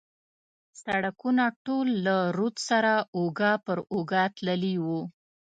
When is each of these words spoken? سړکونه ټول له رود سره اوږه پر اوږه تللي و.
سړکونه 0.83 1.43
ټول 1.65 1.87
له 2.05 2.15
رود 2.37 2.55
سره 2.69 2.93
اوږه 3.17 3.51
پر 3.65 3.77
اوږه 3.93 4.23
تللي 4.37 4.75
و. 4.83 4.85